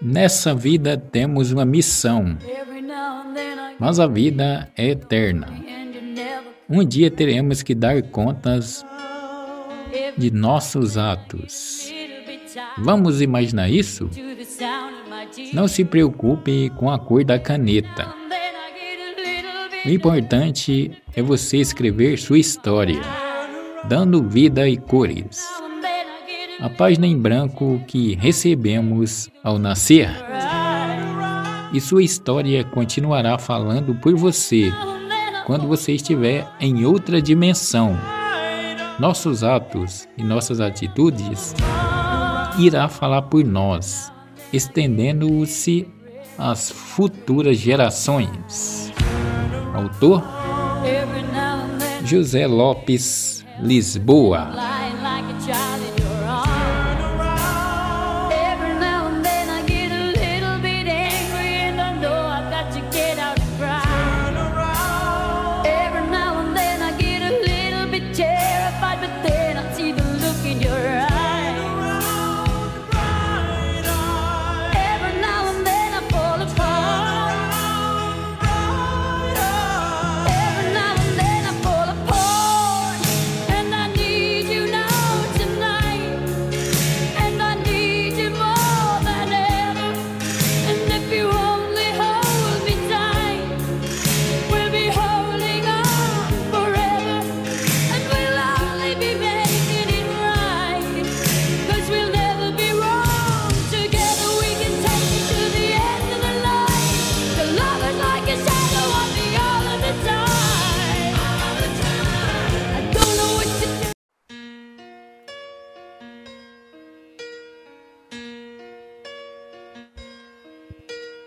Nessa 0.00 0.54
vida 0.54 0.96
temos 0.96 1.50
uma 1.50 1.64
missão, 1.64 2.38
mas 3.80 3.98
a 3.98 4.06
vida 4.06 4.70
é 4.76 4.90
eterna. 4.90 5.48
Um 6.68 6.84
dia 6.84 7.10
teremos 7.10 7.62
que 7.62 7.74
dar 7.74 8.00
contas 8.02 8.86
de 10.16 10.30
nossos 10.30 10.96
atos. 10.96 11.92
Vamos 12.78 13.20
imaginar 13.20 13.68
isso? 13.68 14.08
Não 15.52 15.66
se 15.66 15.84
preocupe 15.84 16.70
com 16.76 16.90
a 16.90 16.98
cor 16.98 17.24
da 17.24 17.38
caneta. 17.38 18.14
O 19.84 19.88
importante 19.88 20.92
é 21.16 21.22
você 21.22 21.56
escrever 21.56 22.18
sua 22.18 22.38
história, 22.38 23.00
dando 23.88 24.22
vida 24.22 24.68
e 24.68 24.76
cores 24.76 25.67
a 26.60 26.68
página 26.68 27.06
em 27.06 27.16
branco 27.16 27.80
que 27.86 28.14
recebemos 28.16 29.30
ao 29.44 29.58
nascer. 29.58 30.10
E 31.72 31.80
sua 31.80 32.02
história 32.02 32.64
continuará 32.64 33.38
falando 33.38 33.94
por 33.94 34.14
você 34.14 34.72
quando 35.46 35.66
você 35.66 35.92
estiver 35.92 36.46
em 36.60 36.84
outra 36.84 37.22
dimensão. 37.22 37.96
Nossos 38.98 39.44
atos 39.44 40.08
e 40.16 40.22
nossas 40.22 40.60
atitudes 40.60 41.54
irá 42.58 42.88
falar 42.88 43.22
por 43.22 43.44
nós, 43.44 44.12
estendendo-se 44.52 45.86
às 46.36 46.70
futuras 46.70 47.56
gerações. 47.56 48.92
Autor 49.74 50.24
José 52.04 52.46
Lopes 52.46 53.44
Lisboa. 53.60 54.87
fight, 68.80 69.00
but 69.00 69.22
they 69.22 69.47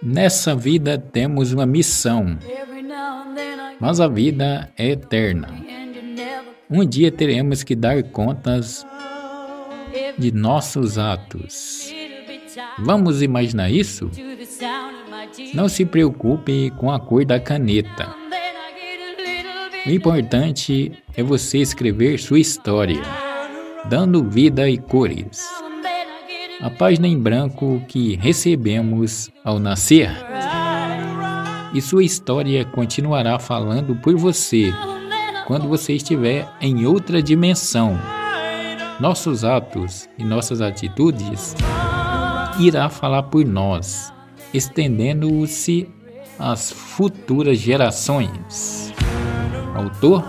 Nessa 0.04 0.56
vida 0.56 0.98
temos 0.98 1.54
uma 1.54 1.66
missão, 1.66 2.36
mas 3.80 4.00
a 4.00 4.08
vida 4.08 4.68
é 4.76 4.90
eterna. 4.90 5.50
Um 6.68 6.84
dia 6.84 7.12
teremos 7.12 7.62
que 7.64 7.76
dar 7.76 8.02
contas 8.04 8.84
de 10.18 10.32
nossos 10.32 10.98
atos. 10.98 11.94
Vamos 12.80 13.22
imaginar 13.22 13.70
isso? 13.70 14.10
Não 15.54 15.70
se 15.70 15.86
preocupe 15.86 16.72
com 16.78 16.92
a 16.92 17.00
cor 17.00 17.24
da 17.24 17.40
caneta. 17.40 18.16
O 19.86 19.90
importante 19.92 20.92
é 21.16 21.22
você 21.22 21.60
escrever 21.60 22.18
sua 22.18 22.40
história, 22.40 23.02
dando 23.88 24.28
vida 24.28 24.68
e 24.68 24.80
cores 24.80 25.62
a 26.62 26.70
página 26.70 27.08
em 27.08 27.18
branco 27.18 27.82
que 27.88 28.16
recebemos 28.16 29.32
ao 29.44 29.60
nascer. 29.60 30.12
E 31.74 31.82
sua 31.82 32.04
história 32.04 32.64
continuará 32.66 33.40
falando 33.40 33.96
por 33.96 34.16
você 34.16 34.72
quando 35.48 35.68
você 35.68 35.94
estiver 35.94 36.48
em 36.62 36.86
outra 36.86 37.22
dimensão. 37.22 37.98
Nossos 39.00 39.44
atos 39.44 40.08
e 40.18 40.24
nossas 40.24 40.62
atitudes 40.62 41.56
irá 42.60 42.90
falar 42.90 43.24
por 43.24 43.44
nós, 43.44 44.14
estendendo-se 44.54 45.90
às 46.38 46.72
futuras 46.72 47.58
gerações. 47.58 48.94
Autor 49.74 50.24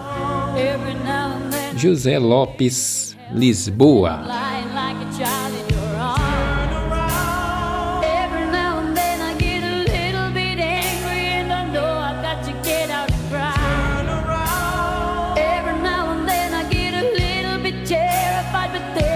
José 1.76 2.18
Lopes 2.18 3.16
Lisboa. 3.34 4.51
fight, 18.52 18.70
but 18.70 18.94
they 18.94 19.11